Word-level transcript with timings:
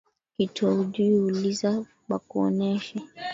Kitu 0.37 0.61
aujuwi 0.69 1.19
uliza 1.19 1.85
bakuoneshe 2.09 2.97